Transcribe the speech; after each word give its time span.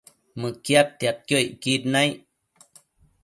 Mëquiadtiadquio 0.41 1.37
icquid 1.47 1.83
naic 1.93 2.15